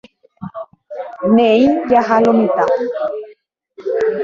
Néi, 1.35 1.61
jaha 1.89 2.15
lo 2.25 2.31
mitã. 2.39 2.65